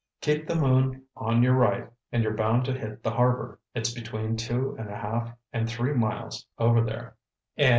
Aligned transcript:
Keep 0.21 0.47
the 0.47 0.55
moon 0.55 1.03
on 1.15 1.43
your 1.43 1.53
right 1.53 1.87
and 2.11 2.23
you're 2.23 2.33
bound 2.33 2.65
to 2.65 2.73
hit 2.75 3.03
the 3.03 3.11
harbor. 3.11 3.59
It's 3.75 3.93
between 3.93 4.35
two 4.35 4.75
and 4.79 4.89
a 4.89 4.95
half 4.97 5.31
and 5.53 5.69
three 5.69 5.93
miles 5.93 6.43
over 6.57 6.81
there." 6.83 7.13